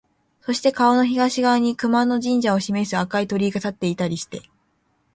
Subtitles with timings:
[0.41, 4.41] そして川の東側に熊野神社を示す赤い鳥居が立っていたりして、